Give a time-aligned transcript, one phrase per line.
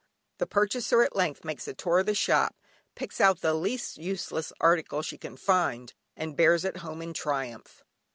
[0.39, 2.55] The purchaser at length makes a tour of the shop,
[2.95, 7.83] picks out the least useless article she can find, and bears it home in triumph.